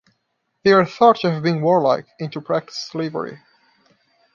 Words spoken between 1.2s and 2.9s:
have been warlike and to practise